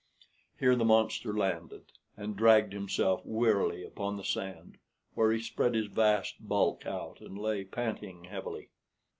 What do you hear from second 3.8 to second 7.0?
upon the sand, where he spread his vast bulk